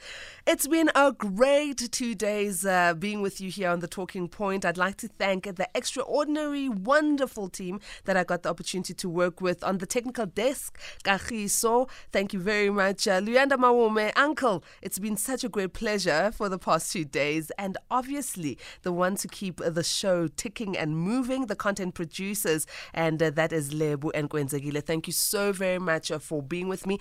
It's 0.47 0.65
been 0.65 0.89
a 0.95 1.11
great 1.11 1.91
two 1.91 2.15
days 2.15 2.65
uh, 2.65 2.93
being 2.93 3.21
with 3.21 3.41
you 3.41 3.51
here 3.51 3.69
on 3.69 3.79
the 3.79 3.87
Talking 3.87 4.29
Point. 4.29 4.65
I'd 4.65 4.77
like 4.77 4.95
to 4.97 5.09
thank 5.09 5.43
the 5.43 5.67
extraordinary, 5.75 6.69
wonderful 6.69 7.49
team 7.49 7.81
that 8.05 8.15
I 8.15 8.23
got 8.23 8.43
the 8.43 8.49
opportunity 8.49 8.93
to 8.93 9.09
work 9.09 9.41
with 9.41 9.63
on 9.65 9.79
the 9.79 9.85
technical 9.85 10.25
desk. 10.25 10.79
Kahiso, 11.03 11.89
thank 12.11 12.31
you 12.31 12.39
very 12.39 12.69
much. 12.69 13.05
Uh, 13.05 13.19
Luyanda 13.19 13.51
Mawome, 13.51 14.11
Uncle, 14.15 14.63
it's 14.81 14.97
been 14.97 15.17
such 15.17 15.43
a 15.43 15.49
great 15.49 15.73
pleasure 15.73 16.31
for 16.33 16.47
the 16.47 16.57
past 16.57 16.91
two 16.91 17.03
days. 17.03 17.51
And 17.57 17.77
obviously, 17.91 18.57
the 18.83 18.93
one 18.93 19.15
to 19.17 19.27
keep 19.27 19.57
the 19.57 19.83
show 19.83 20.27
ticking 20.27 20.77
and 20.77 20.97
moving, 20.97 21.47
the 21.47 21.55
content 21.55 21.95
producers, 21.95 22.65
and 22.93 23.21
uh, 23.21 23.29
that 23.31 23.51
is 23.51 23.73
Lebu 23.73 24.09
and 24.15 24.29
Gwenzagile. 24.29 24.81
Thank 24.83 25.05
you 25.07 25.13
so 25.13 25.51
very 25.51 25.79
much 25.79 26.11
uh, 26.11 26.17
for 26.17 26.41
being 26.41 26.69
with 26.69 26.87
me. 26.87 26.97